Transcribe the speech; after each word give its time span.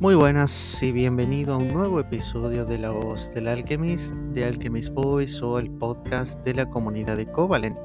Muy 0.00 0.14
buenas 0.14 0.82
y 0.82 0.92
bienvenido 0.92 1.52
a 1.52 1.58
un 1.58 1.74
nuevo 1.74 2.00
episodio 2.00 2.64
de 2.64 2.78
La 2.78 2.88
Voz 2.88 3.30
del 3.34 3.48
Alchemist, 3.48 4.14
de 4.14 4.46
Alchemist 4.46 4.94
Boys 4.94 5.42
o 5.42 5.58
el 5.58 5.70
podcast 5.70 6.42
de 6.42 6.54
la 6.54 6.70
comunidad 6.70 7.18
de 7.18 7.30
Covalent. 7.30 7.76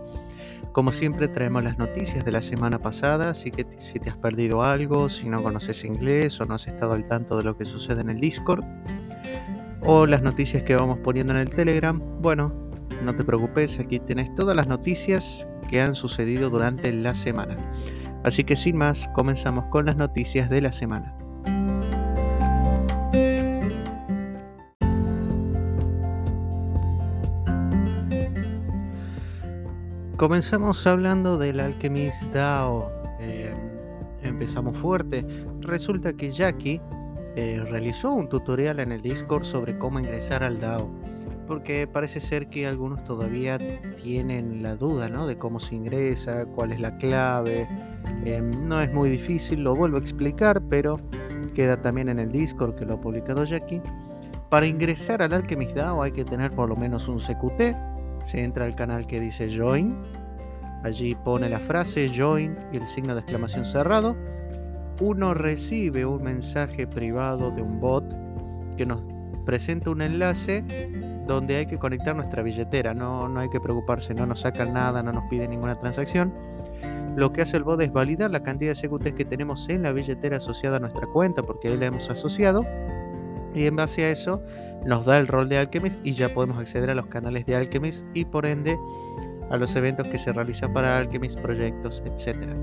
Como 0.71 0.93
siempre 0.93 1.27
traemos 1.27 1.65
las 1.65 1.77
noticias 1.77 2.23
de 2.23 2.31
la 2.31 2.41
semana 2.41 2.79
pasada, 2.79 3.31
así 3.31 3.51
que 3.51 3.67
si 3.79 3.99
te 3.99 4.09
has 4.09 4.15
perdido 4.15 4.63
algo, 4.63 5.09
si 5.09 5.27
no 5.27 5.43
conoces 5.43 5.83
inglés 5.83 6.39
o 6.39 6.45
no 6.45 6.53
has 6.53 6.67
estado 6.67 6.93
al 6.93 7.03
tanto 7.03 7.35
de 7.35 7.43
lo 7.43 7.57
que 7.57 7.65
sucede 7.65 7.99
en 7.99 8.09
el 8.09 8.21
Discord, 8.21 8.63
o 9.81 10.05
las 10.05 10.21
noticias 10.21 10.63
que 10.63 10.73
vamos 10.73 10.99
poniendo 10.99 11.33
en 11.33 11.39
el 11.39 11.49
Telegram, 11.49 12.01
bueno, 12.21 12.71
no 13.03 13.13
te 13.13 13.25
preocupes, 13.25 13.77
aquí 13.77 13.99
tienes 13.99 14.33
todas 14.35 14.55
las 14.55 14.67
noticias 14.67 15.45
que 15.69 15.81
han 15.81 15.95
sucedido 15.95 16.49
durante 16.49 16.93
la 16.93 17.13
semana. 17.13 17.55
Así 18.23 18.45
que 18.45 18.55
sin 18.55 18.77
más, 18.77 19.09
comenzamos 19.13 19.65
con 19.65 19.85
las 19.85 19.97
noticias 19.97 20.49
de 20.49 20.61
la 20.61 20.71
semana. 20.71 21.13
Comenzamos 30.17 30.87
hablando 30.87 31.37
del 31.37 31.59
Alchemist 31.59 32.23
DAO. 32.31 32.89
Eh, 33.19 33.53
empezamos 34.21 34.77
fuerte. 34.77 35.25
Resulta 35.59 36.13
que 36.13 36.31
Jackie 36.31 36.79
eh, 37.35 37.61
realizó 37.69 38.13
un 38.13 38.29
tutorial 38.29 38.79
en 38.79 38.93
el 38.93 39.01
Discord 39.01 39.43
sobre 39.43 39.77
cómo 39.77 39.99
ingresar 39.99 40.41
al 40.41 40.57
DAO. 40.61 40.89
Porque 41.47 41.85
parece 41.85 42.21
ser 42.21 42.47
que 42.47 42.65
algunos 42.65 43.03
todavía 43.03 43.57
tienen 44.01 44.63
la 44.63 44.77
duda 44.77 45.09
¿no? 45.09 45.27
de 45.27 45.37
cómo 45.37 45.59
se 45.59 45.75
ingresa, 45.75 46.45
cuál 46.45 46.71
es 46.71 46.79
la 46.79 46.95
clave. 46.97 47.67
Eh, 48.23 48.41
no 48.41 48.79
es 48.79 48.93
muy 48.93 49.09
difícil, 49.09 49.63
lo 49.63 49.75
vuelvo 49.75 49.97
a 49.97 49.99
explicar, 49.99 50.61
pero 50.69 50.95
queda 51.53 51.81
también 51.81 52.07
en 52.07 52.19
el 52.19 52.31
Discord 52.31 52.75
que 52.75 52.85
lo 52.85 52.93
ha 52.93 53.01
publicado 53.01 53.43
Jackie. 53.43 53.81
Para 54.49 54.65
ingresar 54.65 55.21
al 55.21 55.33
Alchemist 55.33 55.75
DAO 55.75 56.01
hay 56.01 56.13
que 56.13 56.23
tener 56.23 56.51
por 56.51 56.69
lo 56.69 56.77
menos 56.77 57.09
un 57.09 57.17
CQT. 57.17 57.94
Se 58.25 58.43
entra 58.43 58.65
al 58.65 58.75
canal 58.75 59.07
que 59.07 59.21
dice 59.21 59.49
Join. 59.55 59.95
Allí 60.83 61.15
pone 61.15 61.47
la 61.47 61.59
frase 61.59 62.11
Join 62.13 62.57
y 62.73 62.77
el 62.77 62.87
signo 62.87 63.15
de 63.15 63.21
exclamación 63.21 63.65
cerrado 63.65 64.15
uno 65.01 65.33
recibe 65.33 66.05
un 66.05 66.23
mensaje 66.23 66.87
privado 66.87 67.51
de 67.51 67.61
un 67.61 67.79
bot 67.79 68.05
que 68.77 68.85
nos 68.85 69.01
presenta 69.45 69.89
un 69.89 70.01
enlace 70.01 70.63
donde 71.27 71.57
hay 71.57 71.65
que 71.65 71.77
conectar 71.77 72.15
nuestra 72.15 72.43
billetera. 72.43 72.93
No, 72.93 73.27
no 73.27 73.39
hay 73.39 73.49
que 73.49 73.59
preocuparse, 73.59 74.13
no 74.13 74.25
nos 74.25 74.41
sacan 74.41 74.73
nada, 74.73 75.03
no 75.03 75.11
nos 75.11 75.25
pide 75.25 75.47
ninguna 75.47 75.77
transacción. 75.79 76.33
Lo 77.15 77.31
que 77.31 77.41
hace 77.41 77.57
el 77.57 77.63
bot 77.63 77.81
es 77.81 77.91
validar 77.91 78.31
la 78.31 78.41
cantidad 78.41 78.73
de 78.73 78.87
CQTs 78.87 79.13
que 79.13 79.25
tenemos 79.25 79.67
en 79.69 79.83
la 79.83 79.91
billetera 79.91 80.37
asociada 80.37 80.77
a 80.77 80.79
nuestra 80.79 81.07
cuenta, 81.07 81.41
porque 81.41 81.69
ahí 81.69 81.77
la 81.77 81.87
hemos 81.87 82.09
asociado. 82.09 82.65
Y 83.55 83.65
en 83.65 83.75
base 83.75 84.05
a 84.05 84.11
eso 84.11 84.43
nos 84.85 85.05
da 85.05 85.17
el 85.17 85.27
rol 85.27 85.49
de 85.49 85.57
Alchemist 85.57 86.05
y 86.05 86.13
ya 86.13 86.29
podemos 86.29 86.59
acceder 86.59 86.91
a 86.91 86.95
los 86.95 87.07
canales 87.07 87.45
de 87.45 87.55
Alchemist 87.55 88.05
y 88.13 88.25
por 88.25 88.45
ende 88.45 88.77
a 89.49 89.57
los 89.57 89.75
eventos 89.75 90.07
que 90.07 90.19
se 90.19 90.31
realizan 90.33 90.73
para 90.73 90.97
Alchemist, 90.97 91.39
proyectos, 91.39 92.03
etcétera. 92.05 92.53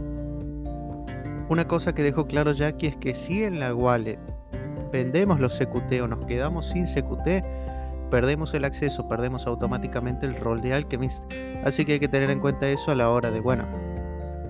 Una 1.48 1.66
cosa 1.66 1.94
que 1.94 2.02
dejó 2.02 2.26
claro 2.26 2.52
Jackie 2.52 2.88
es 2.88 2.96
que 2.96 3.14
si 3.14 3.42
en 3.44 3.58
la 3.58 3.74
wallet 3.74 4.18
vendemos 4.92 5.40
los 5.40 5.58
CQT 5.58 6.00
o 6.02 6.08
nos 6.08 6.24
quedamos 6.26 6.66
sin 6.66 6.86
CQT, 6.86 7.44
perdemos 8.10 8.54
el 8.54 8.64
acceso, 8.64 9.08
perdemos 9.08 9.46
automáticamente 9.46 10.26
el 10.26 10.36
rol 10.36 10.60
de 10.60 10.74
Alchemist. 10.74 11.22
Así 11.64 11.84
que 11.84 11.94
hay 11.94 12.00
que 12.00 12.08
tener 12.08 12.30
en 12.30 12.40
cuenta 12.40 12.68
eso 12.68 12.90
a 12.90 12.94
la 12.94 13.10
hora 13.10 13.30
de, 13.30 13.40
bueno, 13.40 13.64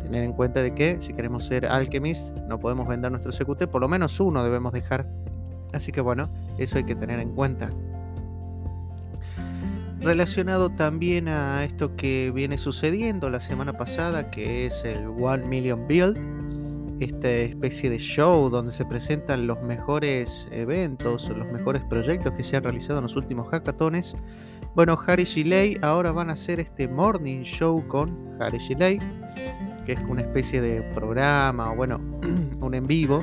tener 0.02 0.24
en 0.24 0.32
cuenta 0.32 0.62
de 0.62 0.74
que 0.74 1.00
si 1.00 1.12
queremos 1.12 1.46
ser 1.46 1.66
Alchemist 1.66 2.36
no 2.48 2.58
podemos 2.58 2.86
vender 2.86 3.10
nuestro 3.10 3.32
CQT, 3.32 3.68
por 3.68 3.80
lo 3.80 3.88
menos 3.88 4.18
uno 4.20 4.44
debemos 4.44 4.72
dejar. 4.72 5.06
Así 5.72 5.92
que 5.92 6.00
bueno, 6.00 6.28
eso 6.58 6.78
hay 6.78 6.84
que 6.84 6.94
tener 6.94 7.18
en 7.18 7.34
cuenta. 7.34 7.70
Relacionado 10.00 10.70
también 10.70 11.28
a 11.28 11.62
esto 11.62 11.94
que 11.94 12.32
viene 12.34 12.58
sucediendo 12.58 13.30
la 13.30 13.38
semana 13.38 13.72
pasada, 13.74 14.32
que 14.32 14.66
es 14.66 14.84
el 14.84 15.06
One 15.06 15.46
Million 15.46 15.86
Build, 15.86 16.18
esta 16.98 17.30
especie 17.30 17.88
de 17.88 17.98
show 17.98 18.50
donde 18.50 18.72
se 18.72 18.84
presentan 18.84 19.46
los 19.46 19.62
mejores 19.62 20.48
eventos, 20.50 21.28
los 21.28 21.46
mejores 21.52 21.82
proyectos 21.84 22.32
que 22.34 22.42
se 22.42 22.56
han 22.56 22.64
realizado 22.64 22.98
en 22.98 23.04
los 23.04 23.14
últimos 23.14 23.48
hackatones. 23.48 24.16
Bueno, 24.74 24.98
Harry 25.06 25.24
Gilley 25.24 25.78
ahora 25.82 26.10
van 26.10 26.30
a 26.30 26.32
hacer 26.32 26.58
este 26.58 26.88
morning 26.88 27.42
show 27.42 27.86
con 27.86 28.16
Harry 28.40 28.58
Gilley, 28.58 28.98
que 29.86 29.92
es 29.92 30.00
una 30.08 30.22
especie 30.22 30.60
de 30.60 30.82
programa 30.94 31.70
o 31.72 31.76
bueno, 31.76 31.98
un 32.60 32.74
en 32.74 32.86
vivo 32.86 33.22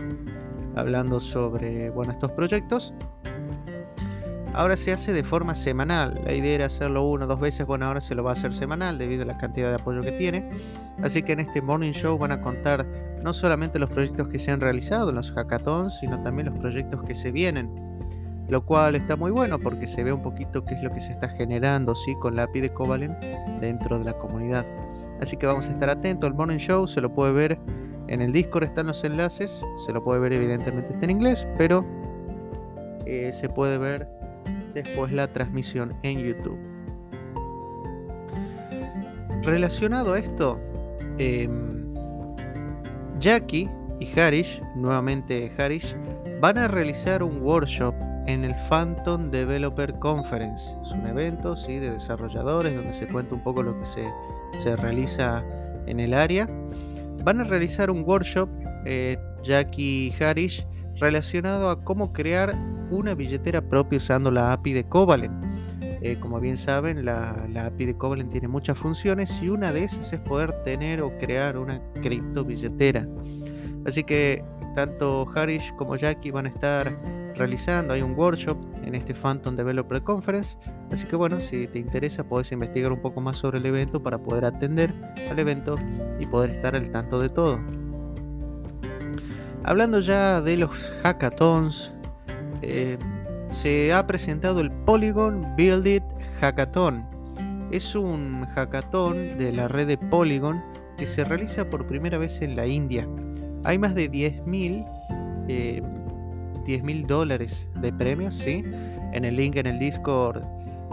hablando 0.79 1.19
sobre 1.19 1.89
bueno, 1.89 2.11
estos 2.11 2.31
proyectos. 2.31 2.93
Ahora 4.53 4.75
se 4.75 4.91
hace 4.91 5.13
de 5.13 5.23
forma 5.23 5.55
semanal. 5.55 6.19
La 6.25 6.33
idea 6.33 6.55
era 6.55 6.65
hacerlo 6.65 7.07
uno 7.07 7.25
o 7.25 7.27
dos 7.27 7.39
veces. 7.39 7.65
Bueno, 7.65 7.85
ahora 7.85 8.01
se 8.01 8.15
lo 8.15 8.23
va 8.23 8.31
a 8.31 8.33
hacer 8.33 8.53
semanal 8.55 8.97
debido 8.97 9.23
a 9.23 9.25
la 9.25 9.37
cantidad 9.37 9.69
de 9.69 9.75
apoyo 9.75 10.01
que 10.01 10.11
tiene. 10.13 10.49
Así 11.03 11.21
que 11.23 11.33
en 11.33 11.39
este 11.39 11.61
Morning 11.61 11.91
Show 11.91 12.17
van 12.17 12.31
a 12.31 12.41
contar 12.41 12.85
no 13.23 13.31
solamente 13.31 13.79
los 13.79 13.89
proyectos 13.89 14.27
que 14.27 14.39
se 14.39 14.51
han 14.51 14.59
realizado 14.59 15.09
en 15.09 15.15
los 15.15 15.31
hackathons, 15.31 15.99
sino 15.99 16.21
también 16.23 16.49
los 16.49 16.59
proyectos 16.59 17.03
que 17.03 17.15
se 17.15 17.31
vienen. 17.31 17.69
Lo 18.49 18.65
cual 18.65 18.95
está 18.95 19.15
muy 19.15 19.29
bueno 19.29 19.59
porque 19.59 19.85
se 19.85 20.03
ve 20.03 20.11
un 20.11 20.23
poquito 20.23 20.65
qué 20.65 20.73
es 20.73 20.81
lo 20.81 20.91
que 20.91 20.99
se 20.99 21.11
está 21.11 21.29
generando 21.29 21.93
¿sí? 21.93 22.15
con 22.19 22.35
la 22.35 22.43
API 22.43 22.61
de 22.61 22.73
Covalent 22.73 23.23
dentro 23.61 23.99
de 23.99 24.05
la 24.05 24.13
comunidad. 24.13 24.65
Así 25.21 25.37
que 25.37 25.45
vamos 25.45 25.67
a 25.67 25.71
estar 25.71 25.89
atentos 25.89 26.27
al 26.27 26.35
Morning 26.35 26.57
Show. 26.57 26.87
Se 26.87 27.01
lo 27.01 27.13
puede 27.13 27.33
ver 27.33 27.59
en 28.09 28.21
el 28.21 28.33
Discord, 28.33 28.63
están 28.63 28.87
los 28.87 29.03
enlaces. 29.03 29.63
Se 29.85 29.93
lo 29.93 30.03
puede 30.03 30.19
ver, 30.19 30.33
evidentemente 30.33 30.93
está 30.93 31.05
en 31.05 31.11
inglés, 31.11 31.47
pero 31.57 31.85
eh, 33.05 33.31
se 33.31 33.47
puede 33.49 33.77
ver 33.77 34.07
después 34.73 35.11
la 35.11 35.27
transmisión 35.27 35.91
en 36.01 36.19
YouTube. 36.19 36.57
Relacionado 39.43 40.13
a 40.13 40.19
esto, 40.19 40.59
em, 41.17 41.93
Jackie 43.19 43.69
y 43.99 44.19
Harish, 44.19 44.59
nuevamente 44.75 45.51
Harish, 45.57 45.95
van 46.41 46.57
a 46.57 46.67
realizar 46.67 47.21
un 47.21 47.41
workshop 47.41 47.93
en 48.25 48.43
el 48.43 48.55
Phantom 48.69 49.29
Developer 49.29 49.93
Conference. 49.99 50.69
Es 50.83 50.91
un 50.91 51.05
evento 51.05 51.55
¿sí? 51.55 51.77
de 51.77 51.91
desarrolladores 51.91 52.75
donde 52.75 52.93
se 52.93 53.07
cuenta 53.07 53.35
un 53.35 53.43
poco 53.43 53.63
lo 53.63 53.77
que 53.79 53.85
se, 53.85 54.09
se 54.59 54.75
realiza 54.75 55.43
en 55.85 55.99
el 55.99 56.13
área. 56.13 56.47
Van 57.23 57.41
a 57.41 57.43
realizar 57.43 57.89
un 57.89 58.03
workshop, 58.05 58.49
eh, 58.85 59.17
Jackie 59.43 60.13
Harish, 60.19 60.65
relacionado 60.99 61.69
a 61.69 61.83
cómo 61.83 62.11
crear 62.11 62.53
una 62.89 63.13
billetera 63.13 63.61
propia 63.61 63.97
usando 63.97 64.31
la 64.31 64.53
API 64.53 64.73
de 64.73 64.83
Covalent. 64.85 65.33
Eh, 66.01 66.17
como 66.19 66.39
bien 66.39 66.55
saben, 66.55 67.03
la, 67.03 67.45
API 67.65 67.85
de 67.85 67.97
Covalent 67.97 68.31
tiene 68.31 68.47
muchas 68.47 68.77
funciones 68.77 69.41
y 69.41 69.49
una 69.49 69.73
de 69.73 69.83
esas 69.83 70.13
es 70.13 70.19
poder 70.21 70.63
tener 70.63 71.01
o 71.01 71.17
crear 71.17 71.57
una 71.57 71.81
cripto 72.01 72.45
billetera. 72.45 73.07
Así 73.85 74.03
que 74.03 74.43
tanto 74.75 75.27
Harish 75.35 75.73
como 75.75 75.97
Jackie 75.97 76.31
van 76.31 76.45
a 76.45 76.49
estar 76.49 76.97
realizando, 77.39 77.93
hay 77.93 78.01
un 78.01 78.13
workshop 78.17 78.57
en 78.83 78.93
este 78.93 79.15
Phantom 79.15 79.55
Developer 79.55 80.03
Conference. 80.03 80.55
Así 80.91 81.07
que 81.07 81.15
bueno, 81.15 81.39
si 81.39 81.67
te 81.67 81.79
interesa, 81.79 82.23
puedes 82.23 82.51
investigar 82.51 82.91
un 82.91 83.01
poco 83.01 83.21
más 83.21 83.37
sobre 83.37 83.57
el 83.57 83.65
evento 83.65 84.03
para 84.03 84.19
poder 84.19 84.45
atender 84.45 84.93
al 85.29 85.39
evento 85.39 85.75
y 86.19 86.25
poder 86.27 86.51
estar 86.51 86.75
al 86.75 86.91
tanto 86.91 87.19
de 87.19 87.29
todo. 87.29 87.59
Hablando 89.63 89.99
ya 89.99 90.41
de 90.41 90.57
los 90.57 90.91
hackathons, 91.03 91.93
eh, 92.61 92.97
se 93.47 93.93
ha 93.93 94.05
presentado 94.05 94.61
el 94.61 94.71
Polygon 94.71 95.55
Build 95.55 95.87
It 95.87 96.03
Hackathon. 96.39 97.05
Es 97.71 97.95
un 97.95 98.45
hackathon 98.45 99.37
de 99.37 99.51
la 99.51 99.67
red 99.67 99.87
de 99.87 99.97
Polygon 99.97 100.63
que 100.97 101.07
se 101.07 101.23
realiza 101.23 101.69
por 101.69 101.85
primera 101.87 102.17
vez 102.17 102.41
en 102.41 102.55
la 102.55 102.67
India. 102.67 103.07
Hay 103.63 103.77
más 103.77 103.95
de 103.95 104.09
10.000 104.09 104.85
eh, 105.47 105.81
dólares 107.07 107.67
de 107.81 107.91
premios, 107.91 108.35
¿sí? 108.35 108.63
En 109.13 109.25
el 109.25 109.35
link 109.35 109.55
en 109.55 109.67
el 109.67 109.79
Discord 109.79 110.43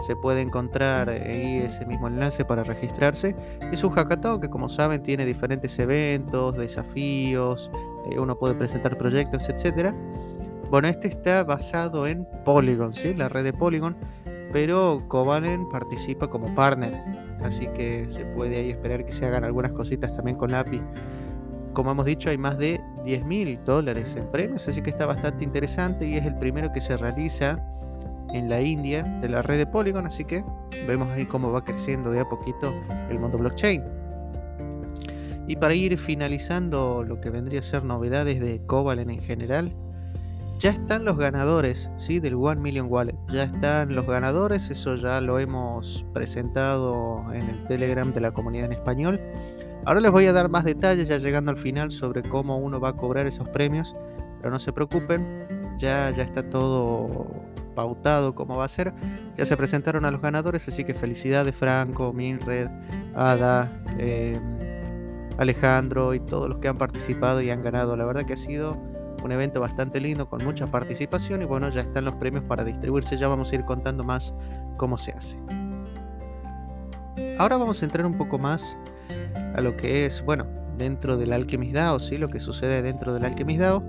se 0.05 0.15
puede 0.15 0.41
encontrar 0.41 1.09
ahí 1.09 1.57
ese 1.57 1.85
mismo 1.85 2.07
enlace 2.07 2.45
para 2.45 2.63
registrarse. 2.63 3.35
Es 3.71 3.83
un 3.83 3.91
hackathon 3.91 4.41
que 4.41 4.49
como 4.49 4.69
saben 4.69 5.01
tiene 5.01 5.25
diferentes 5.25 5.77
eventos, 5.79 6.55
desafíos, 6.57 7.71
eh, 8.11 8.19
uno 8.19 8.37
puede 8.37 8.53
presentar 8.53 8.97
proyectos, 8.97 9.49
etcétera. 9.49 9.95
Bueno, 10.69 10.87
este 10.87 11.07
está 11.07 11.43
basado 11.43 12.07
en 12.07 12.27
Polygon, 12.43 12.93
¿sí? 12.93 13.13
la 13.13 13.29
red 13.29 13.43
de 13.43 13.53
Polygon, 13.53 13.95
pero 14.51 14.99
Covalent 15.07 15.69
participa 15.71 16.29
como 16.29 16.53
partner, 16.53 16.93
así 17.41 17.67
que 17.67 18.07
se 18.09 18.25
puede 18.25 18.57
ahí 18.57 18.71
esperar 18.71 19.05
que 19.05 19.13
se 19.13 19.25
hagan 19.25 19.45
algunas 19.45 19.71
cositas 19.71 20.15
también 20.15 20.37
con 20.37 20.51
la 20.51 20.59
API. 20.59 20.81
Como 21.77 21.91
hemos 21.91 22.07
dicho, 22.07 22.31
hay 22.31 22.39
más 22.39 22.57
de 22.57 22.81
10 23.05 23.23
mil 23.25 23.59
dólares 23.63 24.15
en 24.17 24.25
premios, 24.31 24.67
así 24.67 24.81
que 24.81 24.89
está 24.89 25.05
bastante 25.05 25.43
interesante 25.43 26.07
y 26.07 26.15
es 26.15 26.25
el 26.25 26.35
primero 26.39 26.73
que 26.73 26.81
se 26.81 26.97
realiza 26.97 27.63
en 28.33 28.49
la 28.49 28.59
India 28.63 29.03
de 29.03 29.29
la 29.29 29.43
red 29.43 29.59
de 29.59 29.67
Polygon, 29.67 30.07
así 30.07 30.25
que 30.25 30.43
vemos 30.87 31.07
ahí 31.09 31.27
cómo 31.27 31.51
va 31.51 31.63
creciendo 31.63 32.09
de 32.09 32.21
a 32.21 32.25
poquito 32.27 32.73
el 33.11 33.19
mundo 33.19 33.37
blockchain. 33.37 33.83
Y 35.47 35.55
para 35.57 35.75
ir 35.75 35.95
finalizando 35.99 37.03
lo 37.03 37.21
que 37.21 37.29
vendría 37.29 37.59
a 37.59 37.63
ser 37.63 37.83
novedades 37.83 38.39
de 38.39 38.59
Covalent 38.65 39.11
en 39.11 39.21
general, 39.21 39.71
ya 40.57 40.71
están 40.71 41.05
los 41.05 41.15
ganadores, 41.15 41.91
¿sí? 41.97 42.19
Del 42.19 42.33
One 42.33 42.59
Million 42.59 42.87
Wallet. 42.89 43.13
Ya 43.29 43.43
están 43.43 43.93
los 43.93 44.07
ganadores, 44.07 44.71
eso 44.71 44.95
ya 44.95 45.21
lo 45.21 45.37
hemos 45.37 46.03
presentado 46.11 47.23
en 47.31 47.47
el 47.47 47.63
Telegram 47.65 48.11
de 48.11 48.21
la 48.21 48.31
comunidad 48.31 48.65
en 48.65 48.71
español. 48.71 49.21
Ahora 49.87 50.01
les 50.01 50.11
voy 50.11 50.25
a 50.25 50.33
dar 50.33 50.49
más 50.49 50.65
detalles 50.65 51.07
ya 51.07 51.17
llegando 51.17 51.49
al 51.49 51.55
final 51.55 51.93
sobre 51.93 52.21
cómo 52.21 52.57
uno 52.57 52.77
va 52.77 52.89
a 52.89 52.93
cobrar 52.97 53.25
esos 53.25 53.47
premios, 53.47 53.95
pero 54.41 54.51
no 54.51 54.59
se 54.59 54.73
preocupen, 54.73 55.47
ya, 55.77 56.11
ya 56.11 56.23
está 56.23 56.49
todo 56.49 57.25
pautado 57.73 58.35
cómo 58.35 58.57
va 58.57 58.65
a 58.65 58.67
ser. 58.67 58.93
Ya 59.37 59.45
se 59.45 59.55
presentaron 59.55 60.03
a 60.03 60.11
los 60.11 60.19
ganadores, 60.21 60.67
así 60.67 60.83
que 60.83 60.93
felicidades 60.93 61.55
Franco, 61.55 62.11
Minred, 62.11 62.67
Ada, 63.15 63.81
eh, 63.97 64.37
Alejandro 65.37 66.13
y 66.13 66.19
todos 66.19 66.49
los 66.49 66.57
que 66.57 66.67
han 66.67 66.77
participado 66.77 67.39
y 67.39 67.49
han 67.49 67.63
ganado. 67.63 67.95
La 67.95 68.03
verdad 68.03 68.25
que 68.25 68.33
ha 68.33 68.37
sido 68.37 68.77
un 69.23 69.31
evento 69.31 69.61
bastante 69.61 70.01
lindo 70.01 70.27
con 70.27 70.43
mucha 70.43 70.67
participación 70.67 71.43
y 71.43 71.45
bueno, 71.45 71.69
ya 71.69 71.83
están 71.83 72.03
los 72.03 72.15
premios 72.15 72.43
para 72.43 72.65
distribuirse, 72.65 73.17
ya 73.17 73.29
vamos 73.29 73.53
a 73.53 73.55
ir 73.55 73.63
contando 73.63 74.03
más 74.03 74.33
cómo 74.75 74.97
se 74.97 75.13
hace. 75.13 75.37
Ahora 77.39 77.55
vamos 77.55 77.81
a 77.81 77.85
entrar 77.85 78.05
un 78.05 78.17
poco 78.17 78.37
más 78.37 78.75
a 79.57 79.61
lo 79.61 79.75
que 79.75 80.05
es, 80.05 80.23
bueno, 80.23 80.45
dentro 80.77 81.17
del 81.17 81.33
Alchemist 81.33 81.73
DAO, 81.73 81.99
¿sí? 81.99 82.17
lo 82.17 82.29
que 82.29 82.39
sucede 82.39 82.81
dentro 82.81 83.13
del 83.13 83.25
Alchemist 83.25 83.59
DAO. 83.59 83.83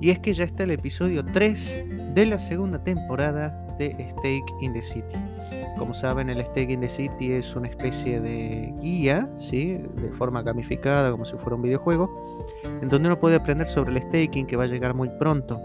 Y 0.00 0.10
es 0.10 0.18
que 0.18 0.32
ya 0.32 0.44
está 0.44 0.64
el 0.64 0.72
episodio 0.72 1.24
3 1.24 2.14
de 2.14 2.26
la 2.26 2.38
segunda 2.38 2.82
temporada 2.82 3.50
de 3.78 3.90
Stake 4.10 4.44
in 4.60 4.72
the 4.72 4.82
City. 4.82 5.16
Como 5.78 5.94
saben, 5.94 6.30
el 6.30 6.44
Stake 6.44 6.72
in 6.72 6.80
the 6.80 6.88
City 6.88 7.32
es 7.32 7.54
una 7.54 7.68
especie 7.68 8.20
de 8.20 8.74
guía, 8.80 9.28
¿sí? 9.38 9.78
de 9.96 10.10
forma 10.12 10.42
gamificada, 10.42 11.10
como 11.10 11.24
si 11.24 11.36
fuera 11.36 11.56
un 11.56 11.62
videojuego, 11.62 12.10
en 12.80 12.88
donde 12.88 13.08
uno 13.08 13.20
puede 13.20 13.36
aprender 13.36 13.68
sobre 13.68 13.92
el 13.92 14.02
staking 14.02 14.46
que 14.46 14.56
va 14.56 14.64
a 14.64 14.68
llegar 14.68 14.94
muy 14.94 15.10
pronto. 15.18 15.60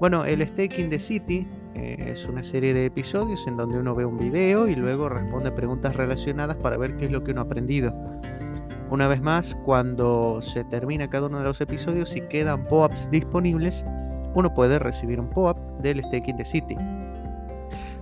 Bueno, 0.00 0.24
el 0.24 0.46
Stake 0.46 0.80
in 0.80 0.90
the 0.90 1.00
City 1.00 1.44
eh, 1.74 2.12
es 2.12 2.24
una 2.26 2.44
serie 2.44 2.72
de 2.72 2.86
episodios 2.86 3.44
en 3.48 3.56
donde 3.56 3.78
uno 3.80 3.96
ve 3.96 4.04
un 4.04 4.16
video 4.16 4.68
y 4.68 4.76
luego 4.76 5.08
responde 5.08 5.50
preguntas 5.50 5.96
relacionadas 5.96 6.56
para 6.56 6.76
ver 6.76 6.96
qué 6.96 7.06
es 7.06 7.10
lo 7.10 7.24
que 7.24 7.32
uno 7.32 7.40
ha 7.40 7.44
aprendido. 7.44 7.92
Una 8.90 9.08
vez 9.08 9.20
más, 9.20 9.56
cuando 9.64 10.40
se 10.40 10.62
termina 10.62 11.10
cada 11.10 11.26
uno 11.26 11.38
de 11.38 11.44
los 11.44 11.60
episodios 11.60 12.14
y 12.14 12.20
quedan 12.20 12.64
POAPs 12.68 13.10
disponibles, 13.10 13.84
uno 14.34 14.54
puede 14.54 14.78
recibir 14.78 15.18
un 15.18 15.30
POAP 15.30 15.58
del 15.80 16.00
Stake 16.04 16.30
in 16.30 16.36
the 16.36 16.44
City. 16.44 16.76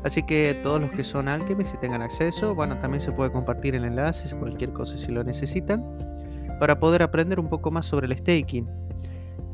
Así 0.04 0.22
que 0.22 0.54
todos 0.62 0.82
los 0.82 0.90
que 0.90 1.02
son 1.02 1.28
Alchemist 1.28 1.74
y 1.74 1.78
tengan 1.78 2.02
acceso, 2.02 2.54
bueno, 2.54 2.78
también 2.78 3.00
se 3.00 3.10
puede 3.10 3.32
compartir 3.32 3.74
el 3.74 3.86
enlace, 3.86 4.36
cualquier 4.36 4.74
cosa 4.74 4.98
si 4.98 5.10
lo 5.10 5.24
necesitan, 5.24 5.82
para 6.60 6.78
poder 6.78 7.02
aprender 7.02 7.40
un 7.40 7.48
poco 7.48 7.70
más 7.70 7.86
sobre 7.86 8.06
el 8.06 8.16
staking. 8.18 8.85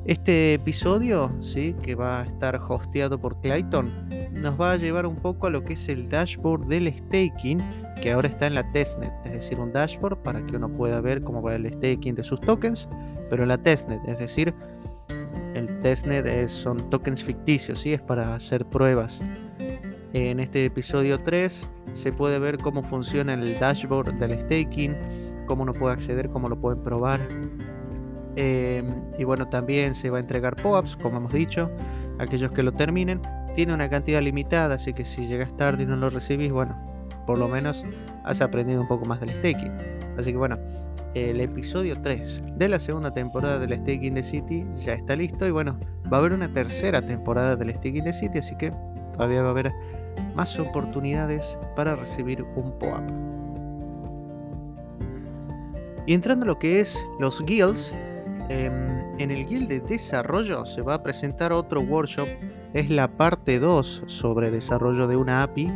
Este 0.05 0.55
episodio, 0.55 1.33
¿sí? 1.41 1.77
que 1.81 1.95
va 1.95 2.21
a 2.21 2.25
estar 2.25 2.57
hosteado 2.57 3.21
por 3.21 3.41
Clayton, 3.41 4.09
nos 4.33 4.61
va 4.61 4.73
a 4.73 4.77
llevar 4.77 5.07
un 5.07 5.15
poco 5.15 5.47
a 5.47 5.51
lo 5.51 5.63
que 5.63 5.75
es 5.75 5.89
el 5.89 6.09
dashboard 6.09 6.67
del 6.67 6.93
staking, 6.93 7.61
que 8.03 8.11
ahora 8.11 8.27
está 8.27 8.49
en 8.49 8.57
la 8.57 8.73
testnet, 8.73 9.13
es 9.25 9.33
decir, 9.33 9.61
un 9.61 9.73
dashboard 9.73 10.19
para 10.25 10.45
que 10.45 10.57
uno 10.57 10.69
pueda 10.69 11.01
ver 11.01 11.23
cómo 11.23 11.41
va 11.41 11.55
el 11.55 11.73
staking 11.73 12.17
de 12.17 12.25
sus 12.25 12.41
tokens, 12.41 12.89
pero 13.31 13.45
en 13.45 13.51
la 13.51 13.59
testnet, 13.59 14.01
es 14.09 14.19
decir, 14.19 14.53
el 15.55 15.79
testnet 15.79 16.49
son 16.49 16.91
tokens 16.91 17.23
ficticios, 17.23 17.79
¿sí? 17.79 17.93
es 17.93 18.01
para 18.01 18.35
hacer 18.35 18.67
pruebas. 18.67 19.21
En 20.15 20.41
este 20.41 20.65
episodio 20.65 21.21
3 21.21 21.69
se 21.93 22.11
puede 22.11 22.41
ver 22.41 22.59
cómo 22.59 22.83
funciona 22.83 23.35
el 23.35 23.57
dashboard 23.61 24.15
del 24.15 24.41
staking, 24.41 24.97
cómo 25.47 25.63
uno 25.63 25.73
puede 25.73 25.95
acceder, 25.95 26.29
cómo 26.29 26.49
lo 26.49 26.61
pueden 26.61 26.83
probar. 26.83 27.21
Em, 28.37 28.87
y 29.19 29.25
bueno, 29.25 29.49
también 29.49 29.95
se 29.95 30.11
va 30.11 30.19
a 30.19 30.21
entregar 30.21 30.57
POAPs, 30.57 30.97
como 30.97 31.19
hemos 31.19 31.33
dicho, 31.33 31.71
aquellos 32.19 32.53
que 32.53 32.63
lo 32.63 32.73
terminen. 32.73 33.21
Tiene 33.55 33.75
una 33.75 33.91
cantidad 33.91 34.23
limitada, 34.23 34.77
así 34.77 34.95
que 34.95 35.05
si 35.05 35.27
llegas 35.27 35.55
tarde 35.57 35.83
y 35.83 35.87
no 35.87 35.97
lo 35.97 36.09
recibís, 36.09 36.51
bueno, 36.51 36.77
por 37.27 37.39
lo 37.39 37.49
menos 37.49 37.85
has 38.25 38.41
aprendido 38.41 38.81
un 38.81 38.89
poco 38.89 39.05
más 39.05 39.21
del 39.21 39.31
staking. 39.31 39.73
Así 40.17 40.33
que 40.33 40.39
bueno, 40.39 40.59
el 41.15 41.41
episodio 41.41 42.01
3 42.01 42.41
de 42.57 42.69
la 42.69 42.79
segunda 42.79 43.13
temporada 43.13 43.59
del 43.59 43.79
Staking 43.79 44.15
the 44.15 44.23
City 44.23 44.65
ya 44.81 44.95
está 44.95 45.15
listo 45.15 45.47
y 45.47 45.51
bueno, 45.51 45.79
va 46.11 46.17
a 46.17 46.21
haber 46.21 46.33
una 46.33 46.51
tercera 46.51 47.03
temporada 47.03 47.57
del 47.57 47.75
Staking 47.75 48.05
the 48.05 48.13
City, 48.13 48.39
así 48.39 48.57
que 48.57 48.71
todavía 49.13 49.43
va 49.43 49.49
a 49.49 49.51
haber 49.51 49.73
más 50.35 50.59
oportunidades 50.59 51.59
para 51.77 51.97
recibir 51.97 52.43
un 52.57 52.79
POAP. 52.79 53.11
Y 56.07 56.15
entrando 56.15 56.45
a 56.45 56.49
lo 56.49 56.59
que 56.59 56.81
es 56.81 56.99
los 57.21 57.43
guilds, 57.43 57.93
em, 58.53 59.21
en 59.21 59.31
el 59.31 59.47
guild 59.47 59.69
de 59.69 59.81
desarrollo 59.81 60.65
se 60.67 60.83
va 60.83 60.95
a 60.95 61.03
presentar 61.03 61.53
otro 61.53 61.81
workshop, 61.81 62.29
es 62.75 62.91
la 62.91 63.09
parte 63.09 63.59
2 63.59 64.05
sobre 64.07 64.51
desarrollo 64.51 65.07
de 65.07 65.17
una 65.17 65.43
API. 65.43 65.71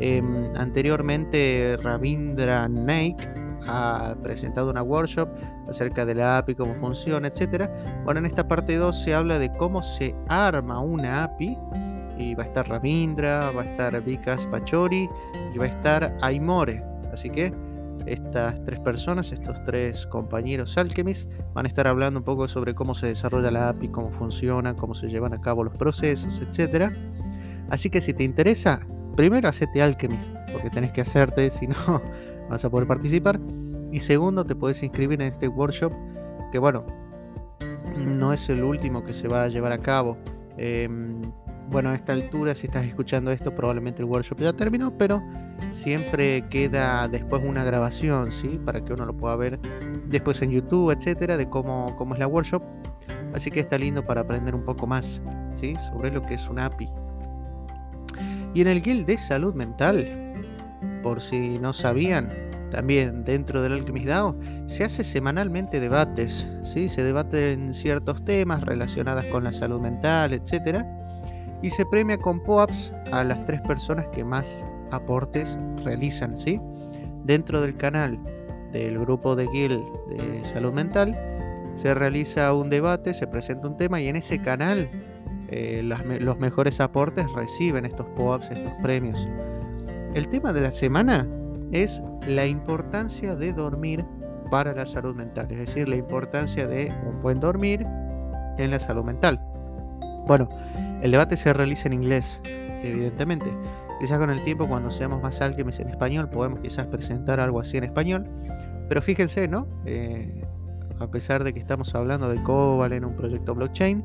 Em, 0.00 0.50
anteriormente 0.56 1.76
Ravindra 1.82 2.68
Naik 2.68 3.28
ha 3.66 4.14
presentado 4.22 4.70
una 4.70 4.82
workshop 4.82 5.28
acerca 5.68 6.06
de 6.06 6.14
la 6.14 6.38
API, 6.38 6.54
cómo 6.54 6.74
funciona, 6.74 7.28
etc. 7.28 7.68
Bueno, 8.04 8.20
en 8.20 8.26
esta 8.26 8.48
parte 8.48 8.76
2 8.76 9.02
se 9.02 9.14
habla 9.14 9.38
de 9.38 9.52
cómo 9.56 9.82
se 9.82 10.14
arma 10.28 10.80
una 10.80 11.24
API 11.24 11.56
y 12.18 12.34
va 12.34 12.44
a 12.44 12.46
estar 12.46 12.68
Ravindra, 12.68 13.50
va 13.52 13.62
a 13.62 13.64
estar 13.64 14.02
Vikas 14.02 14.46
Pachori 14.46 15.08
y 15.54 15.58
va 15.58 15.64
a 15.64 15.68
estar 15.68 16.16
Aimore. 16.20 16.82
Así 17.12 17.30
que 17.30 17.52
estas 18.06 18.62
tres 18.64 18.80
personas, 18.80 19.32
estos 19.32 19.62
tres 19.64 20.06
compañeros 20.06 20.76
Alchemist, 20.78 21.30
van 21.54 21.66
a 21.66 21.68
estar 21.68 21.86
hablando 21.86 22.20
un 22.20 22.24
poco 22.24 22.48
sobre 22.48 22.74
cómo 22.74 22.94
se 22.94 23.06
desarrolla 23.06 23.50
la 23.50 23.68
API, 23.68 23.88
cómo 23.88 24.10
funciona, 24.10 24.74
cómo 24.74 24.94
se 24.94 25.08
llevan 25.08 25.32
a 25.32 25.40
cabo 25.40 25.64
los 25.64 25.76
procesos, 25.76 26.40
etc. 26.40 26.92
Así 27.68 27.90
que 27.90 28.00
si 28.00 28.14
te 28.14 28.24
interesa, 28.24 28.80
primero 29.16 29.48
hacete 29.48 29.82
Alchemist, 29.82 30.32
porque 30.52 30.70
tenés 30.70 30.92
que 30.92 31.00
hacerte, 31.00 31.50
si 31.50 31.66
no, 31.66 32.02
vas 32.48 32.64
a 32.64 32.70
poder 32.70 32.86
participar. 32.86 33.40
Y 33.92 34.00
segundo, 34.00 34.44
te 34.44 34.54
puedes 34.54 34.82
inscribir 34.82 35.20
en 35.20 35.28
este 35.28 35.48
workshop, 35.48 35.92
que 36.52 36.58
bueno, 36.58 36.84
no 37.96 38.32
es 38.32 38.48
el 38.48 38.62
último 38.62 39.04
que 39.04 39.12
se 39.12 39.28
va 39.28 39.44
a 39.44 39.48
llevar 39.48 39.72
a 39.72 39.78
cabo. 39.78 40.16
Em, 40.56 41.20
bueno, 41.70 41.90
a 41.90 41.94
esta 41.94 42.12
altura, 42.12 42.54
si 42.54 42.66
estás 42.66 42.84
escuchando 42.84 43.30
esto, 43.30 43.54
probablemente 43.54 44.02
el 44.02 44.06
workshop 44.06 44.40
ya 44.40 44.52
terminó, 44.52 44.96
pero 44.98 45.22
siempre 45.70 46.44
queda 46.48 47.06
después 47.06 47.42
una 47.44 47.62
grabación, 47.62 48.32
¿sí? 48.32 48.60
Para 48.64 48.84
que 48.84 48.92
uno 48.92 49.06
lo 49.06 49.16
pueda 49.16 49.36
ver 49.36 49.60
después 50.06 50.42
en 50.42 50.50
YouTube, 50.50 50.90
etcétera, 50.90 51.36
de 51.36 51.48
cómo, 51.48 51.94
cómo 51.96 52.14
es 52.14 52.20
la 52.20 52.26
workshop. 52.26 52.62
Así 53.34 53.52
que 53.52 53.60
está 53.60 53.78
lindo 53.78 54.04
para 54.04 54.22
aprender 54.22 54.54
un 54.54 54.64
poco 54.64 54.88
más, 54.88 55.22
¿sí? 55.54 55.76
Sobre 55.92 56.10
lo 56.10 56.22
que 56.22 56.34
es 56.34 56.48
una 56.48 56.66
API. 56.66 56.88
Y 58.52 58.62
en 58.62 58.66
el 58.66 58.82
Guild 58.82 59.06
de 59.06 59.16
Salud 59.18 59.54
Mental, 59.54 60.08
por 61.04 61.20
si 61.20 61.60
no 61.60 61.72
sabían, 61.72 62.28
también 62.72 63.24
dentro 63.24 63.62
del 63.62 63.74
Alchemist 63.74 64.06
DAO 64.06 64.36
se 64.66 64.82
hace 64.82 65.04
semanalmente 65.04 65.78
debates, 65.78 66.48
¿sí? 66.64 66.88
Se 66.88 67.04
debaten 67.04 67.72
ciertos 67.74 68.24
temas 68.24 68.62
relacionados 68.62 69.24
con 69.26 69.44
la 69.44 69.52
salud 69.52 69.80
mental, 69.80 70.32
etcétera 70.32 70.84
y 71.62 71.70
se 71.70 71.84
premia 71.86 72.18
con 72.18 72.40
POAPs 72.40 72.92
a 73.12 73.24
las 73.24 73.44
tres 73.46 73.60
personas 73.62 74.06
que 74.08 74.24
más 74.24 74.64
aportes 74.90 75.58
realizan, 75.84 76.38
¿sí? 76.38 76.60
Dentro 77.24 77.60
del 77.60 77.76
canal 77.76 78.18
del 78.72 78.98
grupo 78.98 79.36
de 79.36 79.46
Guild 79.46 79.82
de 80.08 80.44
Salud 80.44 80.72
Mental 80.72 81.18
se 81.74 81.94
realiza 81.94 82.52
un 82.54 82.70
debate, 82.70 83.14
se 83.14 83.26
presenta 83.26 83.68
un 83.68 83.76
tema 83.76 84.00
y 84.00 84.08
en 84.08 84.16
ese 84.16 84.40
canal 84.40 84.88
eh, 85.48 85.82
los 85.82 86.38
mejores 86.38 86.80
aportes 86.80 87.26
reciben 87.34 87.84
estos 87.84 88.06
POAPs, 88.16 88.50
estos 88.50 88.72
premios. 88.82 89.28
El 90.14 90.28
tema 90.28 90.52
de 90.52 90.60
la 90.60 90.72
semana 90.72 91.26
es 91.72 92.02
la 92.26 92.46
importancia 92.46 93.34
de 93.34 93.52
dormir 93.52 94.04
para 94.50 94.72
la 94.72 94.86
salud 94.86 95.14
mental, 95.14 95.46
es 95.50 95.58
decir, 95.58 95.88
la 95.88 95.96
importancia 95.96 96.66
de 96.66 96.92
un 97.06 97.22
buen 97.22 97.38
dormir 97.38 97.86
en 98.58 98.70
la 98.70 98.80
salud 98.80 99.04
mental. 99.04 99.40
Bueno, 100.26 100.48
el 101.02 101.10
debate 101.10 101.36
se 101.36 101.52
realiza 101.52 101.88
en 101.88 101.94
inglés, 101.94 102.40
evidentemente. 102.82 103.46
Quizás 104.00 104.18
con 104.18 104.30
el 104.30 104.42
tiempo, 104.44 104.66
cuando 104.66 104.90
seamos 104.90 105.22
más 105.22 105.40
alchemists 105.40 105.80
en 105.80 105.90
español, 105.90 106.28
podemos 106.30 106.60
quizás 106.60 106.86
presentar 106.86 107.40
algo 107.40 107.60
así 107.60 107.76
en 107.76 107.84
español. 107.84 108.26
Pero 108.88 109.02
fíjense, 109.02 109.46
¿no? 109.46 109.66
Eh, 109.84 110.42
a 110.98 111.10
pesar 111.10 111.44
de 111.44 111.52
que 111.52 111.60
estamos 111.60 111.94
hablando 111.94 112.28
de 112.28 112.42
Cobalt 112.42 112.94
en 112.94 113.04
un 113.04 113.14
proyecto 113.14 113.54
blockchain, 113.54 114.04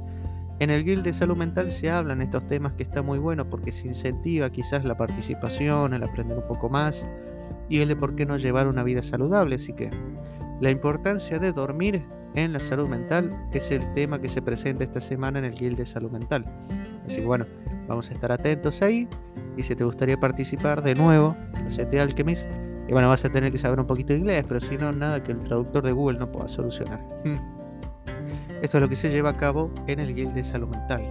en 0.60 0.70
el 0.70 0.86
Guild 0.86 1.04
de 1.04 1.14
Salud 1.14 1.36
Mental 1.36 1.70
se 1.70 1.92
hablan 1.92 2.22
estos 2.22 2.48
temas 2.48 2.74
que 2.74 2.84
está 2.84 3.02
muy 3.02 3.20
bueno 3.20 3.50
porque 3.50 3.74
se 3.74 3.88
incentiva 3.88 4.50
quizás 4.50 4.86
la 4.86 4.96
participación, 4.96 5.94
el 5.94 6.04
aprender 6.04 6.38
un 6.38 6.48
poco 6.48 6.70
más 6.70 7.06
y 7.68 7.82
el 7.82 7.90
de 7.90 7.96
por 7.98 8.16
qué 8.16 8.26
no 8.26 8.38
llevar 8.38 8.68
una 8.68 8.84
vida 8.84 9.02
saludable. 9.02 9.56
Así 9.56 9.74
que 9.74 9.90
la 10.62 10.72
importancia 10.72 11.40
de 11.40 11.52
dormir 11.52 12.06
en 12.36 12.54
la 12.54 12.60
salud 12.60 12.88
mental 12.88 13.48
es 13.52 13.72
el 13.72 13.94
tema 13.94 14.22
que 14.22 14.30
se 14.30 14.42
presenta 14.42 14.86
esta 14.86 15.02
semana 15.02 15.40
en 15.40 15.46
el 15.46 15.56
Guild 15.56 15.78
de 15.78 15.86
Salud 15.86 16.12
Mental. 16.12 16.46
Así 17.06 17.18
que 17.18 17.26
bueno, 17.26 17.46
vamos 17.88 18.10
a 18.10 18.14
estar 18.14 18.32
atentos 18.32 18.82
ahí. 18.82 19.08
Y 19.58 19.64
si 19.64 19.76
te 19.76 19.84
gustaría 19.84 20.20
participar 20.20 20.82
de 20.82 20.96
nuevo, 20.96 21.36
hacete 21.66 22.00
Alchemist. 22.00 22.50
Y 22.88 22.92
bueno, 22.92 23.08
vas 23.08 23.26
a 23.26 23.30
tener 23.30 23.52
que 23.52 23.58
saber 23.58 23.80
un 23.80 23.88
poquito 23.88 24.14
de 24.14 24.20
inglés, 24.20 24.44
pero 24.48 24.60
si 24.60 24.78
no, 24.78 24.92
nada 24.92 25.24
que 25.24 25.32
el 25.32 25.40
traductor 25.40 25.84
de 25.84 25.92
Google 25.92 26.20
no 26.20 26.32
pueda 26.32 26.48
solucionar. 26.48 27.02
Esto 28.62 28.78
es 28.78 28.82
lo 28.82 28.90
que 28.90 28.96
se 28.96 29.10
lleva 29.10 29.32
a 29.32 29.38
cabo 29.38 29.72
en 29.88 30.00
el 30.00 30.14
Guild 30.14 30.34
de 30.34 30.44
Salud 30.44 30.68
Mental. 30.68 31.04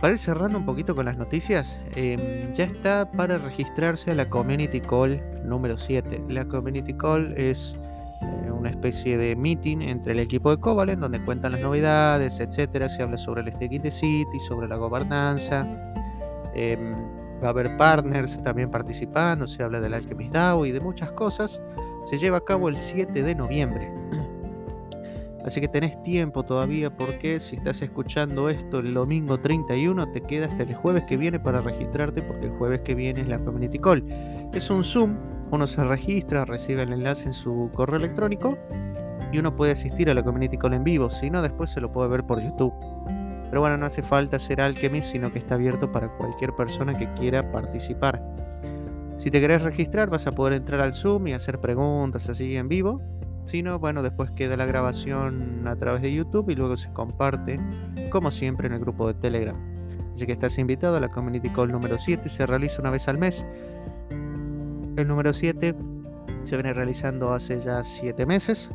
para 0.00 0.12
ir 0.12 0.20
cerrando 0.20 0.58
un 0.58 0.64
poquito 0.64 0.94
con 0.94 1.06
las 1.06 1.16
noticias, 1.16 1.80
em, 1.96 2.52
ya 2.52 2.64
está 2.64 3.10
para 3.10 3.36
registrarse 3.36 4.12
a 4.12 4.14
la 4.14 4.30
Community 4.30 4.80
Call 4.80 5.20
número 5.44 5.76
7. 5.76 6.22
La 6.28 6.44
Community 6.44 6.94
Call 6.94 7.34
es 7.36 7.74
una 8.58 8.70
especie 8.70 9.16
de 9.16 9.36
meeting 9.36 9.78
entre 9.82 10.12
el 10.12 10.18
equipo 10.18 10.50
de 10.50 10.58
Covalent 10.58 11.00
donde 11.00 11.24
cuentan 11.24 11.52
las 11.52 11.60
novedades, 11.60 12.40
etcétera. 12.40 12.88
Se 12.88 13.02
habla 13.02 13.16
sobre 13.16 13.42
el 13.42 13.52
staking 13.52 13.82
de 13.82 13.90
City, 13.90 14.38
sobre 14.48 14.68
la 14.68 14.76
gobernanza. 14.76 15.66
Em, 16.54 16.94
va 17.42 17.48
a 17.48 17.50
haber 17.50 17.76
partners 17.76 18.42
también 18.42 18.70
participando, 18.70 19.46
se 19.46 19.62
habla 19.62 19.80
del 19.80 19.94
Alchemist 19.94 20.32
DAO 20.32 20.66
y 20.66 20.72
de 20.72 20.80
muchas 20.80 21.12
cosas. 21.12 21.60
Se 22.04 22.18
lleva 22.18 22.38
a 22.38 22.44
cabo 22.44 22.68
el 22.68 22.76
7 22.76 23.22
de 23.22 23.34
noviembre. 23.34 23.92
Así 25.44 25.60
que 25.60 25.68
tenés 25.68 26.02
tiempo 26.02 26.42
todavía 26.42 26.90
porque 26.94 27.38
si 27.38 27.56
estás 27.56 27.80
escuchando 27.80 28.48
esto 28.48 28.80
el 28.80 28.92
domingo 28.92 29.38
31 29.38 30.10
te 30.10 30.20
queda 30.20 30.46
hasta 30.46 30.64
el 30.64 30.74
jueves 30.74 31.04
que 31.04 31.16
viene 31.16 31.38
para 31.38 31.60
registrarte 31.60 32.22
porque 32.22 32.46
el 32.46 32.52
jueves 32.52 32.80
que 32.80 32.94
viene 32.94 33.20
es 33.20 33.28
la 33.28 33.38
Community 33.38 33.78
Call. 33.78 34.04
Es 34.52 34.68
un 34.68 34.82
Zoom, 34.82 35.16
uno 35.50 35.66
se 35.66 35.84
registra, 35.84 36.44
recibe 36.44 36.82
el 36.82 36.92
enlace 36.92 37.26
en 37.26 37.32
su 37.32 37.70
correo 37.72 37.96
electrónico 37.96 38.58
y 39.32 39.38
uno 39.38 39.54
puede 39.56 39.72
asistir 39.72 40.10
a 40.10 40.14
la 40.14 40.22
Community 40.22 40.56
Call 40.56 40.74
en 40.74 40.84
vivo, 40.84 41.10
si 41.10 41.30
no 41.30 41.42
después 41.42 41.70
se 41.70 41.80
lo 41.80 41.92
puede 41.92 42.08
ver 42.08 42.24
por 42.24 42.42
YouTube. 42.42 42.74
Pero 43.48 43.60
bueno, 43.60 43.78
no 43.78 43.86
hace 43.86 44.02
falta 44.02 44.38
ser 44.38 44.60
Alchemist, 44.60 45.12
sino 45.12 45.32
que 45.32 45.38
está 45.38 45.54
abierto 45.54 45.90
para 45.90 46.08
cualquier 46.08 46.54
persona 46.54 46.94
que 46.94 47.12
quiera 47.14 47.50
participar. 47.50 48.22
Si 49.16 49.30
te 49.30 49.40
querés 49.40 49.62
registrar 49.62 50.10
vas 50.10 50.26
a 50.26 50.32
poder 50.32 50.54
entrar 50.54 50.80
al 50.80 50.94
Zoom 50.94 51.28
y 51.28 51.32
hacer 51.32 51.58
preguntas 51.58 52.28
así 52.28 52.56
en 52.56 52.68
vivo 52.68 53.00
si 53.48 53.62
no, 53.62 53.78
bueno, 53.78 54.02
después 54.02 54.30
queda 54.32 54.58
la 54.58 54.66
grabación 54.66 55.66
a 55.66 55.74
través 55.74 56.02
de 56.02 56.12
YouTube 56.12 56.50
y 56.50 56.54
luego 56.54 56.76
se 56.76 56.92
comparte, 56.92 57.58
como 58.10 58.30
siempre, 58.30 58.66
en 58.66 58.74
el 58.74 58.80
grupo 58.80 59.06
de 59.08 59.14
Telegram. 59.14 59.56
Así 60.12 60.26
que 60.26 60.32
estás 60.32 60.58
invitado 60.58 60.96
a 60.96 61.00
la 61.00 61.08
Community 61.08 61.48
Call 61.48 61.72
número 61.72 61.96
7, 61.96 62.28
se 62.28 62.44
realiza 62.44 62.82
una 62.82 62.90
vez 62.90 63.08
al 63.08 63.16
mes. 63.16 63.46
El 64.98 65.06
número 65.06 65.32
7 65.32 65.76
se 66.42 66.56
viene 66.56 66.74
realizando 66.74 67.32
hace 67.32 67.60
ya 67.64 67.84
7 67.84 68.26
meses. 68.26 68.68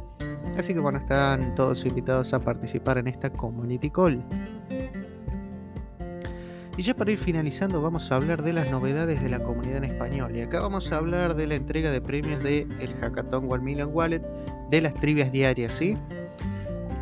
Así 0.57 0.73
que 0.73 0.79
bueno, 0.79 0.97
están 0.97 1.53
todos 1.53 1.85
invitados 1.85 2.33
a 2.33 2.39
participar 2.39 2.97
en 2.97 3.09
esta 3.09 3.29
Community 3.29 3.89
Call. 3.89 4.23
Y 6.77 6.81
ya 6.81 6.93
para 6.95 7.11
ir 7.11 7.17
finalizando 7.17 7.81
vamos 7.81 8.09
a 8.09 8.15
hablar 8.15 8.41
de 8.41 8.53
las 8.53 8.71
novedades 8.71 9.21
de 9.21 9.27
la 9.27 9.43
comunidad 9.43 9.83
en 9.83 9.83
español. 9.83 10.33
Y 10.33 10.39
acá 10.39 10.61
vamos 10.61 10.93
a 10.93 10.97
hablar 10.97 11.35
de 11.35 11.45
la 11.45 11.55
entrega 11.55 11.91
de 11.91 11.99
premios 11.99 12.41
de 12.41 12.69
el 12.79 12.93
Hackathon 13.01 13.51
One 13.51 13.61
Million 13.61 13.89
Wallet 13.91 14.21
de 14.69 14.79
las 14.79 14.93
trivias 14.93 15.29
diarias, 15.29 15.73
¿sí? 15.73 15.97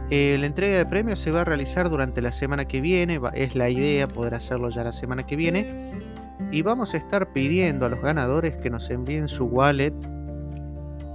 Eh, 0.09 0.35
la 0.39 0.47
entrega 0.47 0.79
de 0.79 0.85
premios 0.87 1.19
se 1.19 1.29
va 1.29 1.41
a 1.41 1.45
realizar 1.45 1.91
durante 1.91 2.23
la 2.23 2.31
semana 2.31 2.67
que 2.67 2.81
viene, 2.81 3.21
es 3.35 3.55
la 3.55 3.69
idea 3.69 4.07
poder 4.07 4.33
hacerlo 4.33 4.71
ya 4.71 4.83
la 4.83 4.91
semana 4.91 5.27
que 5.27 5.35
viene. 5.35 6.10
Y 6.51 6.61
vamos 6.61 6.93
a 6.93 6.97
estar 6.97 7.31
pidiendo 7.31 7.85
a 7.85 7.89
los 7.89 8.01
ganadores 8.01 8.57
que 8.57 8.69
nos 8.69 8.89
envíen 8.89 9.27
su 9.27 9.45
wallet, 9.45 9.93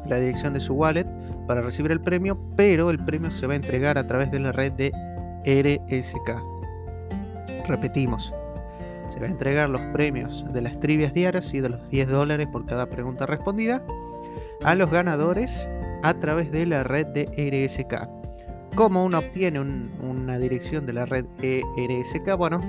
la 0.06 0.18
dirección 0.18 0.54
de 0.54 0.60
su 0.60 0.74
wallet, 0.74 1.06
para 1.46 1.60
recibir 1.60 1.92
el 1.92 2.00
premio, 2.00 2.38
pero 2.56 2.90
el 2.90 3.04
premio 3.04 3.30
se 3.30 3.46
va 3.46 3.52
a 3.52 3.56
entregar 3.56 3.98
a 3.98 4.06
través 4.06 4.30
de 4.30 4.40
la 4.40 4.52
red 4.52 4.72
de 4.72 4.90
RSK. 5.44 7.68
Repetimos, 7.68 8.32
se 9.12 9.20
va 9.20 9.26
a 9.26 9.30
entregar 9.30 9.68
los 9.68 9.80
premios 9.92 10.44
de 10.52 10.62
las 10.62 10.80
trivias 10.80 11.14
diarias 11.14 11.52
y 11.54 11.60
de 11.60 11.68
los 11.68 11.88
10 11.90 12.08
dólares 12.08 12.48
por 12.50 12.66
cada 12.66 12.86
pregunta 12.86 13.26
respondida 13.26 13.82
a 14.64 14.74
los 14.74 14.90
ganadores 14.90 15.68
a 16.02 16.14
través 16.14 16.50
de 16.50 16.66
la 16.66 16.82
red 16.82 17.06
de 17.06 17.24
RSK. 17.24 18.25
¿Cómo 18.76 19.06
uno 19.06 19.20
obtiene 19.20 19.58
una 19.58 20.38
dirección 20.38 20.84
de 20.84 20.92
la 20.92 21.06
red 21.06 21.24
RSK? 21.40 22.36
Bueno, 22.36 22.60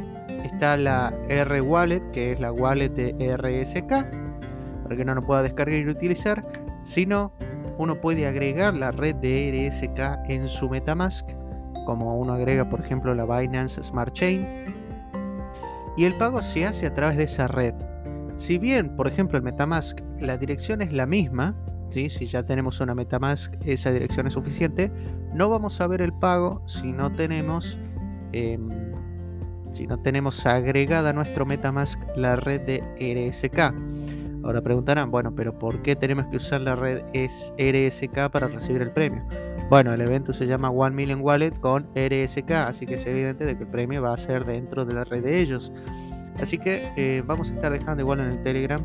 está 0.45 0.77
la 0.77 1.13
R 1.27 1.59
Wallet, 1.59 2.01
que 2.11 2.31
es 2.31 2.39
la 2.39 2.53
wallet 2.53 2.87
de 2.87 3.35
RSK, 3.35 3.89
para 4.83 4.95
que 4.95 5.03
no 5.03 5.15
lo 5.15 5.21
pueda 5.21 5.43
descargar 5.43 5.77
y 5.77 5.89
utilizar, 5.89 6.49
sino 6.83 7.33
uno 7.77 7.99
puede 7.99 8.25
agregar 8.25 8.73
la 8.73 8.91
red 8.91 9.15
de 9.15 9.69
RSK 9.69 10.29
en 10.29 10.47
su 10.47 10.69
Metamask, 10.69 11.27
como 11.85 12.13
uno 12.13 12.35
agrega, 12.35 12.69
por 12.69 12.79
ejemplo, 12.79 13.13
la 13.13 13.25
Binance 13.25 13.83
Smart 13.83 14.13
Chain, 14.13 14.47
y 15.97 16.05
el 16.05 16.13
pago 16.13 16.41
se 16.41 16.65
hace 16.65 16.87
a 16.87 16.93
través 16.93 17.17
de 17.17 17.25
esa 17.25 17.49
red. 17.49 17.73
Si 18.37 18.57
bien, 18.57 18.95
por 18.95 19.07
ejemplo, 19.07 19.37
el 19.37 19.43
Metamask, 19.43 19.99
la 20.21 20.37
dirección 20.37 20.81
es 20.81 20.93
la 20.93 21.05
misma, 21.05 21.53
si 21.91 22.27
ya 22.27 22.43
tenemos 22.45 22.79
una 22.79 22.93
Metamask, 22.93 23.53
esa 23.65 23.91
dirección 23.91 24.27
es 24.27 24.33
suficiente. 24.33 24.91
No 25.33 25.49
vamos 25.49 25.81
a 25.81 25.87
ver 25.87 26.01
el 26.01 26.13
pago 26.13 26.61
si 26.67 26.91
no 26.91 27.11
tenemos, 27.11 27.77
em, 28.33 28.69
si 29.71 29.87
no 29.87 29.99
tenemos 29.99 30.45
agregada 30.45 31.09
a 31.09 31.13
nuestro 31.13 31.45
Metamask 31.45 31.99
la 32.15 32.35
red 32.35 32.61
de 32.61 32.83
RSK. 32.99 33.73
Ahora 34.43 34.61
preguntarán, 34.61 35.11
bueno, 35.11 35.33
pero 35.35 35.57
¿por 35.57 35.81
qué 35.81 35.95
tenemos 35.95 36.25
que 36.27 36.37
usar 36.37 36.61
la 36.61 36.75
red 36.75 37.01
RSK 37.57 38.29
para 38.29 38.47
recibir 38.47 38.81
el 38.81 38.91
premio? 38.91 39.25
Bueno, 39.69 39.93
el 39.93 39.99
evento 39.99 40.31
se 40.31 40.45
llama 40.45 40.69
One 40.69 40.95
Million 40.95 41.19
Wallet 41.21 41.59
con 41.59 41.87
RSK, 41.95 42.51
así 42.51 42.85
que 42.85 42.95
es 42.95 43.05
evidente 43.05 43.43
de 43.43 43.57
que 43.57 43.63
el 43.63 43.69
premio 43.69 44.01
va 44.01 44.13
a 44.13 44.17
ser 44.17 44.45
dentro 44.45 44.85
de 44.85 44.93
la 44.93 45.03
red 45.03 45.23
de 45.23 45.41
ellos. 45.41 45.73
Así 46.39 46.57
que 46.57 46.89
eh, 46.95 47.23
vamos 47.25 47.49
a 47.49 47.53
estar 47.53 47.73
dejando 47.73 48.03
igual 48.03 48.19
en 48.19 48.31
el 48.31 48.43
Telegram 48.43 48.81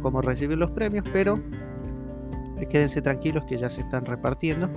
cómo 0.00 0.22
recibir 0.22 0.56
los 0.56 0.70
premios, 0.70 1.04
pero 1.12 1.38
quédense 2.66 3.02
tranquilos 3.02 3.44
que 3.44 3.58
ya 3.58 3.68
se 3.68 3.80
están 3.80 4.04
repartiendo. 4.04 4.68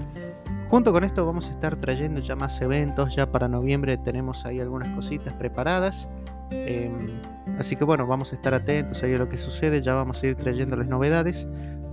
Junto 0.69 0.91
con 0.91 1.03
esto 1.03 1.25
vamos 1.25 1.47
a 1.47 1.51
estar 1.51 1.75
trayendo 1.75 2.19
ya 2.19 2.35
más 2.35 2.59
eventos, 2.61 3.15
ya 3.15 3.31
para 3.31 3.47
noviembre 3.47 3.97
tenemos 3.97 4.45
ahí 4.45 4.59
algunas 4.59 4.89
cositas 4.89 5.33
preparadas. 5.33 6.07
Em, 6.51 7.21
así 7.59 7.75
que 7.75 7.83
bueno, 7.83 8.07
vamos 8.07 8.31
a 8.31 8.35
estar 8.35 8.53
atentos 8.53 9.03
ahí 9.03 9.13
a 9.13 9.17
lo 9.17 9.29
que 9.29 9.37
sucede, 9.37 9.81
ya 9.81 9.93
vamos 9.93 10.21
a 10.23 10.27
ir 10.27 10.35
trayéndoles 10.35 10.87
novedades. 10.87 11.47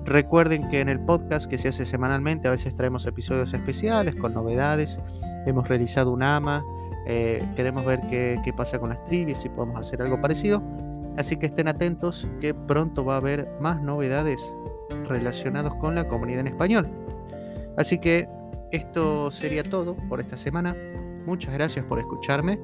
Recuerden 0.05 0.69
que 0.69 0.81
en 0.81 0.89
el 0.89 1.01
podcast 1.01 1.49
que 1.49 1.59
se 1.59 1.69
hace 1.69 1.85
semanalmente 1.85 2.49
a 2.49 2.51
veces 2.51 2.75
traemos 2.75 3.07
episodios 3.07 3.53
especiales 3.55 4.17
con 4.17 4.35
novedades. 4.35 4.99
Hemos 5.47 5.69
realizado 5.69 6.11
un 6.13 6.23
AMA, 6.23 6.65
eh, 7.07 7.45
queremos 7.55 7.85
ver 7.85 8.01
qué, 8.09 8.53
pasa 8.57 8.79
con 8.79 8.91
las 8.91 9.05
trivias, 9.05 9.41
si 9.41 9.49
podemos 9.49 9.79
hacer 9.79 10.03
algo 10.03 10.21
parecido. 10.21 10.63
Así 11.17 11.37
que 11.37 11.47
estén 11.47 11.69
atentos 11.69 12.27
que 12.41 12.55
pronto 12.55 13.05
va 13.05 13.15
a 13.15 13.17
haber 13.19 13.49
más 13.61 13.81
novedades 13.83 14.41
relacionados 15.09 15.75
con 15.77 15.95
la 15.95 16.07
comunidad 16.09 16.41
en 16.41 16.49
español. 16.49 16.89
Así 17.77 17.99
que 17.99 18.29
esto 18.71 19.31
sería 19.31 19.63
todo 19.63 19.97
por 20.09 20.21
esta 20.21 20.37
semana. 20.37 20.77
Muchas 21.27 21.55
gracias 21.55 21.85
por 21.85 21.99
escucharme. 21.99 22.59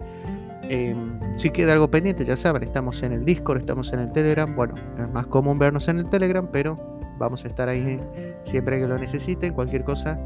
Em, 0.63 1.19
si 1.37 1.51
queda 1.51 1.73
algo 1.73 1.91
pendiente, 1.91 2.25
ya 2.25 2.37
saben, 2.37 2.63
estamos 2.63 3.03
en 3.03 3.13
el 3.13 3.25
Discord, 3.25 3.59
estamos 3.59 3.93
en 3.93 4.01
el 4.01 4.13
Telegram. 4.13 4.55
Bueno, 4.55 4.75
es 4.99 5.13
más 5.13 5.27
común 5.27 5.59
vernos 5.59 5.89
en 5.89 5.99
el 5.99 6.11
Telegram, 6.11 6.49
pero 6.51 6.79
vamos 7.19 7.45
a 7.45 7.49
estar 7.49 7.69
ahí 7.69 8.01
siempre 8.45 8.81
que 8.81 8.87
lo 8.87 8.99
necesiten. 8.99 9.55
Cualquier 9.55 9.85
cosa, 9.85 10.19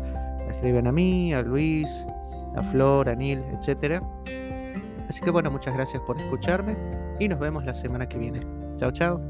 me 0.47 0.53
escriben 0.53 0.87
a 0.87 0.93
mí, 0.93 1.33
a 1.33 1.43
Luis, 1.43 2.05
a 2.57 2.63
Flor, 2.63 3.09
a 3.09 3.15
Neil, 3.15 3.43
etc. 3.53 4.03
Así 5.09 5.21
que 5.21 5.31
bueno, 5.31 5.51
muchas 5.51 5.75
gracias 5.75 6.03
por 6.07 6.17
escucharme 6.17 6.77
y 7.19 7.29
nos 7.29 7.39
vemos 7.39 7.65
la 7.65 7.75
semana 7.75 8.09
que 8.09 8.19
viene. 8.19 8.41
Chao, 8.79 8.91
chao. 8.91 9.21